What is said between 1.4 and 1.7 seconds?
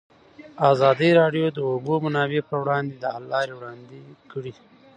د د